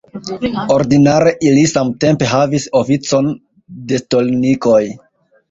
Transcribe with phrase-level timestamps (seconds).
[0.75, 3.31] Ordinare ili samtempe havis oficon
[3.93, 4.83] de stolnikoj.